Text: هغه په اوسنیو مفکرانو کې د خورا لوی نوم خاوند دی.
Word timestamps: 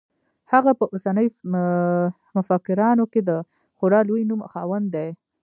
هغه 0.51 0.71
په 0.79 0.85
اوسنیو 0.93 1.35
مفکرانو 2.35 3.03
کې 3.11 3.21
د 3.29 3.31
خورا 3.77 3.99
لوی 4.09 4.23
نوم 4.29 4.41
خاوند 4.53 4.87
دی. 4.95 5.09